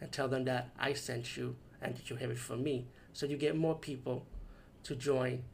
and 0.00 0.10
tell 0.12 0.28
them 0.28 0.44
that 0.44 0.70
I 0.78 0.92
sent 0.92 1.36
you 1.36 1.56
and 1.80 1.96
that 1.96 2.10
you 2.10 2.16
have 2.16 2.30
it 2.30 2.38
from 2.38 2.62
me. 2.62 2.86
So 3.12 3.26
you 3.26 3.36
get 3.36 3.56
more 3.56 3.74
people 3.74 4.26
to 4.84 4.94
join 4.94 5.44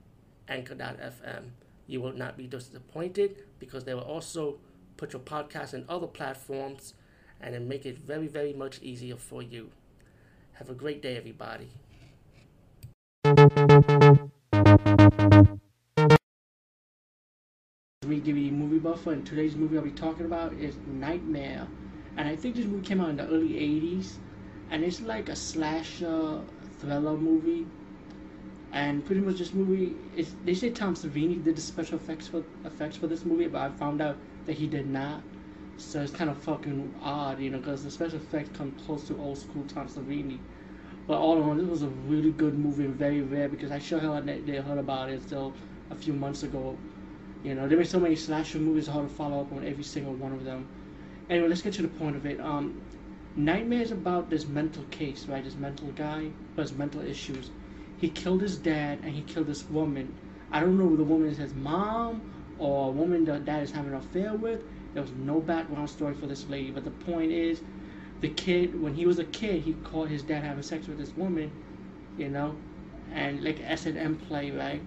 Anchor.fm. 0.48 1.50
You 1.86 2.00
will 2.00 2.12
not 2.12 2.36
be 2.36 2.46
disappointed 2.46 3.36
because 3.58 3.84
they 3.84 3.94
will 3.94 4.02
also 4.02 4.58
put 4.96 5.12
your 5.12 5.22
podcast 5.22 5.74
in 5.74 5.84
other 5.88 6.06
platforms 6.06 6.94
and 7.40 7.54
then 7.54 7.68
make 7.68 7.86
it 7.86 7.98
very, 7.98 8.26
very 8.26 8.52
much 8.52 8.80
easier 8.82 9.16
for 9.16 9.42
you. 9.42 9.70
Have 10.54 10.68
a 10.68 10.74
great 10.74 11.00
day, 11.00 11.16
everybody. 11.16 11.70
We 18.06 18.18
give 18.18 18.36
you 18.36 18.50
movie 18.50 18.78
buffer, 18.78 19.12
and 19.12 19.24
today's 19.24 19.54
movie 19.54 19.78
I'll 19.78 19.84
be 19.84 19.90
talking 19.90 20.26
about 20.26 20.52
is 20.54 20.74
Nightmare. 20.86 21.66
And 22.16 22.28
I 22.28 22.36
think 22.36 22.56
this 22.56 22.66
movie 22.66 22.86
came 22.86 23.00
out 23.00 23.10
in 23.10 23.16
the 23.16 23.26
early 23.26 23.50
80s 23.50 24.16
and 24.70 24.84
it's 24.84 25.00
like 25.00 25.28
a 25.28 25.36
slasher 25.36 26.40
thriller 26.78 27.16
movie. 27.16 27.66
And 28.72 29.04
pretty 29.04 29.20
much 29.20 29.38
this 29.38 29.52
movie 29.52 29.96
is 30.16 30.32
they 30.44 30.54
say 30.54 30.70
Tom 30.70 30.94
Savini 30.94 31.42
did 31.42 31.56
the 31.56 31.60
special 31.60 31.96
effects 31.96 32.28
for 32.28 32.44
effects 32.64 32.96
for 32.96 33.08
this 33.08 33.24
movie, 33.24 33.48
but 33.48 33.60
I 33.62 33.70
found 33.70 34.00
out 34.00 34.16
that 34.46 34.52
he 34.52 34.66
did 34.68 34.88
not. 34.88 35.22
So 35.76 36.00
it's 36.00 36.12
kind 36.12 36.30
of 36.30 36.38
fucking 36.38 36.94
odd, 37.02 37.40
you 37.40 37.50
know, 37.50 37.58
because 37.58 37.82
the 37.82 37.90
special 37.90 38.18
effects 38.18 38.50
come 38.56 38.72
close 38.86 39.08
to 39.08 39.18
old 39.18 39.38
school 39.38 39.64
Tom 39.66 39.88
Savini. 39.88 40.38
But 41.06 41.18
all 41.18 41.38
in 41.38 41.42
all, 41.42 41.54
this 41.54 41.66
was 41.66 41.82
a 41.82 41.88
really 42.06 42.30
good 42.30 42.56
movie 42.56 42.84
and 42.84 42.94
very 42.94 43.22
rare 43.22 43.48
because 43.48 43.72
I 43.72 43.80
sure 43.80 43.98
hell 43.98 44.20
they 44.22 44.56
heard 44.56 44.78
about 44.78 45.10
it 45.10 45.22
still 45.22 45.52
a 45.90 45.96
few 45.96 46.12
months 46.12 46.44
ago. 46.44 46.76
You 47.42 47.54
know, 47.54 47.66
there 47.66 47.78
were 47.78 47.84
so 47.84 47.98
many 47.98 48.14
slasher 48.14 48.58
movies, 48.58 48.86
hard 48.86 49.08
to 49.08 49.14
follow 49.14 49.40
up 49.40 49.50
on 49.52 49.66
every 49.66 49.82
single 49.82 50.12
one 50.14 50.32
of 50.32 50.44
them. 50.44 50.68
Anyway, 51.28 51.48
let's 51.48 51.62
get 51.62 51.72
to 51.74 51.82
the 51.82 51.88
point 51.88 52.14
of 52.14 52.26
it. 52.26 52.38
Um, 52.40 52.80
Nightmare's 53.36 53.92
about 53.92 54.28
this 54.28 54.48
mental 54.48 54.82
case, 54.90 55.26
right? 55.26 55.44
This 55.44 55.54
mental 55.54 55.88
guy 55.92 56.30
who 56.54 56.60
has 56.60 56.72
mental 56.72 57.00
issues. 57.00 57.50
He 58.00 58.08
killed 58.08 58.42
his 58.42 58.56
dad 58.56 58.98
and 59.04 59.14
he 59.14 59.22
killed 59.22 59.46
this 59.46 59.62
woman. 59.70 60.12
I 60.50 60.58
don't 60.58 60.76
know 60.76 60.90
if 60.90 60.96
the 60.96 61.04
woman 61.04 61.28
is 61.28 61.38
his 61.38 61.54
mom 61.54 62.22
or 62.58 62.88
a 62.88 62.90
woman 62.90 63.24
that 63.26 63.44
dad 63.44 63.62
is 63.62 63.70
having 63.70 63.92
an 63.92 63.98
affair 63.98 64.34
with. 64.34 64.62
There 64.94 65.02
was 65.02 65.12
no 65.12 65.40
background 65.40 65.88
story 65.88 66.14
for 66.14 66.26
this 66.26 66.48
lady, 66.48 66.72
but 66.72 66.82
the 66.82 66.90
point 66.90 67.30
is, 67.30 67.62
the 68.20 68.30
kid 68.30 68.80
when 68.82 68.94
he 68.94 69.06
was 69.06 69.20
a 69.20 69.24
kid, 69.24 69.62
he 69.62 69.74
caught 69.84 70.08
his 70.08 70.22
dad 70.22 70.42
having 70.42 70.64
sex 70.64 70.88
with 70.88 70.98
this 70.98 71.16
woman, 71.16 71.52
you 72.18 72.28
know, 72.28 72.56
and 73.12 73.44
like 73.44 73.60
S 73.62 73.86
and 73.86 73.96
M 73.96 74.16
play, 74.16 74.50
right? 74.50 74.82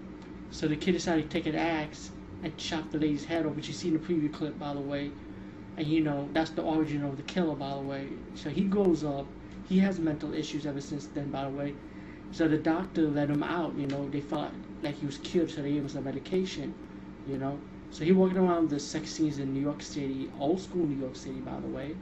So 0.52 0.68
the 0.68 0.76
kid 0.76 0.92
decided 0.92 1.30
to 1.30 1.30
take 1.30 1.46
an 1.46 1.56
axe 1.56 2.12
and 2.44 2.56
chop 2.58 2.92
the 2.92 2.98
lady's 2.98 3.24
head 3.24 3.46
off, 3.46 3.56
which 3.56 3.70
you 3.70 3.74
see 3.74 3.88
in 3.88 3.94
the 3.94 4.00
preview 4.00 4.32
clip, 4.32 4.60
by 4.60 4.74
the 4.74 4.82
way 4.82 5.12
and 5.78 5.88
you 5.88 6.02
know 6.02 6.30
that's 6.34 6.52
the 6.52 6.62
origin 6.62 7.04
of 7.04 7.18
the 7.18 7.24
killer 7.24 7.56
by 7.56 7.72
the 7.74 7.82
way. 7.82 8.10
So 8.36 8.50
he 8.50 8.64
grows 8.64 9.04
up 9.04 9.26
he 9.68 9.80
has 9.80 10.00
mental 10.00 10.34
issues 10.34 10.66
ever 10.66 10.82
since 10.82 11.08
then 11.08 11.32
by 11.32 11.44
the 11.44 11.50
way. 11.50 11.74
So 12.32 12.48
the 12.48 12.58
doctor 12.58 13.04
let 13.08 13.30
him 13.30 13.44
out 13.44 13.76
you 13.76 13.88
know. 13.88 14.10
They 14.10 14.22
felt 14.22 14.52
like 14.82 14.96
he 14.96 15.06
was 15.06 15.18
cured 15.20 15.50
so 15.52 15.62
they 15.62 15.72
gave 15.72 15.82
him 15.84 15.90
some 15.90 16.04
medication 16.04 16.74
you 17.28 17.38
know. 17.38 17.60
So 17.92 18.04
he 18.04 18.12
walking 18.12 18.38
around 18.38 18.70
the 18.70 18.80
sex 18.80 19.12
scenes 19.12 19.40
in 19.40 19.54
new 19.54 19.62
york 19.62 19.82
city 19.82 20.32
old 20.40 20.62
school 20.62 20.86
new 20.86 21.00
york 21.00 21.16
city 21.16 21.40
by 21.40 21.60
the 21.60 21.68
way. 21.68 21.96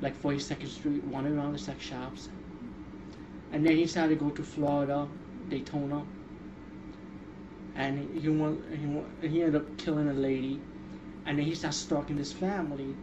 Like 0.00 0.20
42nd 0.22 0.68
street 0.68 1.04
wandering 1.04 1.38
around 1.38 1.52
the 1.52 1.58
sex 1.58 1.82
shops. 1.84 2.28
And 3.52 3.64
then 3.64 3.76
he 3.76 3.84
decided 3.84 4.18
to 4.18 4.24
go 4.24 4.30
to 4.30 4.42
florida 4.42 5.08
daytona. 5.48 6.04
And 7.74 8.20
he 8.20 8.28
went, 8.28 8.60
he, 9.22 9.28
he 9.28 9.42
ended 9.42 9.56
up 9.62 9.78
killing 9.78 10.08
a 10.08 10.12
lady 10.12 10.60
and 11.28 11.38
then 11.38 11.44
he 11.44 11.54
starts 11.54 11.76
stalking 11.76 12.16
this 12.16 12.32
family. 12.32 12.96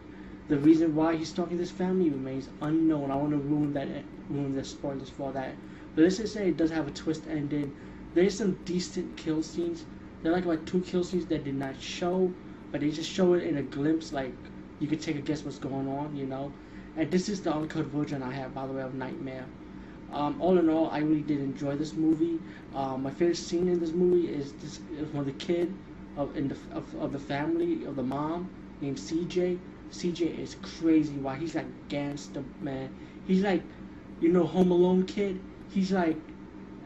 The 0.47 0.57
reason 0.57 0.95
why 0.95 1.15
he's 1.15 1.29
stalking 1.29 1.59
this 1.59 1.69
family 1.69 2.09
remains 2.09 2.49
unknown. 2.59 3.11
I 3.11 3.15
want 3.15 3.31
to 3.31 3.37
ruin 3.37 3.73
that, 3.73 3.87
ruin 4.29 4.55
the 4.55 4.63
spoilers 4.63 5.11
for 5.11 5.31
that. 5.33 5.53
But 5.95 6.01
let's 6.03 6.17
just 6.17 6.33
say 6.33 6.49
it 6.49 6.57
does 6.57 6.71
have 6.71 6.87
a 6.87 6.91
twist 6.91 7.23
ending. 7.29 7.75
There's 8.15 8.35
some 8.35 8.53
decent 8.65 9.15
kill 9.15 9.43
scenes. 9.43 9.85
There 10.23 10.31
are 10.31 10.35
like 10.35 10.45
about 10.45 10.65
two 10.65 10.81
kill 10.81 11.03
scenes 11.03 11.27
that 11.27 11.43
did 11.43 11.53
not 11.55 11.79
show, 11.79 12.33
but 12.71 12.81
they 12.81 12.89
just 12.89 13.11
show 13.11 13.33
it 13.33 13.43
in 13.43 13.57
a 13.57 13.61
glimpse. 13.61 14.11
Like 14.11 14.33
you 14.79 14.87
could 14.87 15.01
take 15.01 15.17
a 15.17 15.21
guess 15.21 15.43
what's 15.45 15.59
going 15.59 15.87
on, 15.87 16.15
you 16.15 16.25
know. 16.25 16.51
And 16.97 17.11
this 17.11 17.29
is 17.29 17.43
the 17.43 17.53
uncut 17.53 17.85
version 17.85 18.23
I 18.23 18.31
have, 18.33 18.55
by 18.55 18.65
the 18.65 18.73
way, 18.73 18.81
of 18.81 18.95
Nightmare. 18.95 19.45
Um, 20.11 20.41
all 20.41 20.57
in 20.57 20.69
all, 20.69 20.89
I 20.89 20.99
really 20.99 21.21
did 21.21 21.41
enjoy 21.41 21.75
this 21.75 21.93
movie. 21.93 22.39
Um, 22.73 23.03
my 23.03 23.11
favorite 23.11 23.37
scene 23.37 23.67
in 23.67 23.79
this 23.79 23.91
movie 23.91 24.27
is 24.29 24.53
this 24.53 24.79
is 24.97 25.13
when 25.13 25.25
the 25.25 25.33
kid 25.33 25.73
of 26.17 26.35
in 26.37 26.47
the 26.47 26.57
of, 26.71 26.93
of 26.95 27.11
the 27.11 27.19
family 27.19 27.85
of 27.85 27.95
the 27.95 28.03
mom 28.03 28.49
named 28.81 28.97
CJ. 28.97 29.59
CJ 29.91 30.39
is 30.39 30.55
crazy. 30.61 31.13
Why 31.13 31.35
he's 31.35 31.55
like 31.55 31.65
gangster 31.89 32.43
man. 32.61 32.89
He's 33.27 33.43
like, 33.43 33.63
you 34.19 34.29
know, 34.29 34.45
Home 34.45 34.71
Alone 34.71 35.05
kid. 35.05 35.39
He's 35.71 35.91
like 35.91 36.17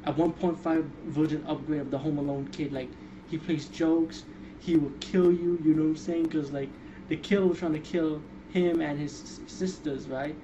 a 0.05 0.13
1.5 0.13 0.83
version 1.07 1.43
upgrade 1.47 1.81
of 1.81 1.91
the 1.91 1.97
Home 1.97 2.17
Alone 2.17 2.47
kid. 2.47 2.73
Like 2.73 2.89
he 3.29 3.37
plays 3.37 3.65
jokes. 3.65 4.23
He 4.59 4.75
will 4.75 4.93
kill 4.99 5.31
you. 5.31 5.59
You 5.63 5.73
know 5.73 5.83
what 5.83 5.89
I'm 5.89 5.97
saying? 5.97 6.29
Cause 6.29 6.51
like 6.51 6.69
the 7.07 7.17
killer 7.17 7.47
was 7.47 7.59
trying 7.59 7.73
to 7.73 7.79
kill 7.79 8.21
him 8.51 8.81
and 8.81 8.99
his 8.99 9.39
sisters, 9.47 10.07
right? 10.07 10.35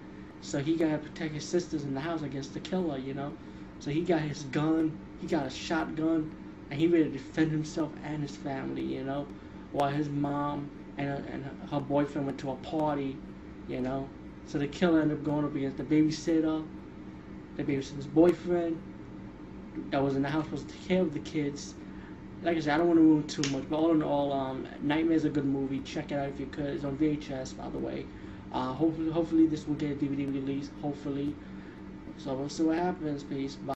So 0.41 0.59
he 0.59 0.75
gotta 0.75 0.97
protect 0.99 1.33
his 1.33 1.45
sisters 1.45 1.83
in 1.83 1.93
the 1.93 2.01
house 2.01 2.21
against 2.21 2.53
the 2.53 2.59
killer. 2.59 2.97
You 2.97 3.13
know. 3.13 3.33
So 3.79 3.91
he 3.91 4.01
got 4.01 4.21
his 4.21 4.43
gun. 4.43 4.97
He 5.19 5.27
got 5.27 5.45
a 5.45 5.49
shotgun 5.49 6.31
and 6.69 6.79
he 6.79 6.87
ready 6.87 7.05
to 7.05 7.09
defend 7.11 7.51
himself 7.51 7.91
and 8.03 8.21
his 8.21 8.35
family, 8.35 8.81
you 8.81 9.03
know, 9.03 9.27
while 9.71 9.89
his 9.89 10.09
mom 10.09 10.69
and 10.97 11.07
her, 11.09 11.23
and 11.31 11.45
her 11.69 11.79
boyfriend 11.79 12.25
went 12.25 12.39
to 12.39 12.51
a 12.51 12.55
party, 12.55 13.17
you 13.67 13.81
know. 13.81 14.07
So 14.47 14.57
the 14.57 14.67
killer 14.67 15.01
ended 15.01 15.19
up 15.19 15.23
going 15.23 15.45
up 15.45 15.55
against 15.55 15.77
the 15.77 15.83
babysitter, 15.83 16.65
the 17.57 17.63
babysitter's 17.63 18.07
boyfriend 18.07 18.81
that 19.91 20.01
was 20.01 20.15
in 20.15 20.21
the 20.21 20.29
house 20.29 20.45
supposed 20.45 20.69
to 20.69 20.73
take 20.75 20.87
care 20.87 21.01
of 21.01 21.13
the 21.13 21.19
kids. 21.19 21.75
Like 22.43 22.57
I 22.57 22.59
said, 22.59 22.75
I 22.75 22.77
don't 22.77 22.87
want 22.87 22.99
to 22.99 23.03
ruin 23.03 23.27
too 23.27 23.49
much, 23.51 23.63
but 23.69 23.77
all 23.77 23.91
in 23.91 24.03
all, 24.03 24.31
um, 24.31 24.67
Nightmare's 24.81 25.25
a 25.25 25.29
good 25.29 25.45
movie. 25.45 25.79
Check 25.79 26.11
it 26.11 26.15
out 26.19 26.29
if 26.29 26.39
you 26.39 26.45
could. 26.47 26.65
It's 26.65 26.83
on 26.83 26.97
VHS, 26.97 27.57
by 27.57 27.69
the 27.69 27.79
way. 27.79 28.05
Uh, 28.53 28.71
hopefully, 28.73 29.11
hopefully 29.11 29.47
this 29.47 29.67
will 29.67 29.75
get 29.75 29.91
a 29.91 29.95
DVD 29.95 30.31
release. 30.33 30.69
Hopefully. 30.81 31.33
So 32.17 32.33
we'll 32.33 32.49
see 32.49 32.63
what 32.63 32.77
happens. 32.77 33.23
Peace. 33.23 33.55
Bye. 33.55 33.73